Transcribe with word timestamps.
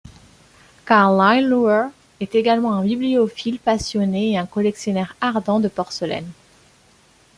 Carlyle 0.83 1.47
Luer 1.47 1.89
est 2.21 2.33
également 2.33 2.73
un 2.73 2.83
bibliophile 2.83 3.59
passionné 3.59 4.31
et 4.31 4.37
un 4.39 4.47
collectionneur 4.47 5.15
ardent 5.21 5.59
de 5.59 5.67
porcelaine. 5.67 6.31